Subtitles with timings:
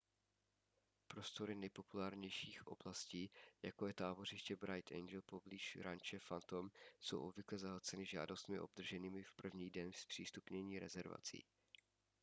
[1.07, 3.31] prostory nejpopulárnějších oblastí
[3.63, 9.69] jako je tábořiště bright angel poblíž ranče phantom jsou obvykle zahlceny žádostmi obdrženými v první
[9.69, 11.45] den zpřístupnění rezervací